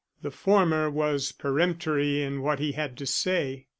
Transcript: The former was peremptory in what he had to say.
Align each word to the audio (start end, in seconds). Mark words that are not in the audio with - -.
The 0.23 0.31
former 0.31 0.89
was 0.89 1.31
peremptory 1.31 2.23
in 2.23 2.41
what 2.41 2.57
he 2.57 2.71
had 2.71 2.97
to 2.97 3.05
say. 3.05 3.67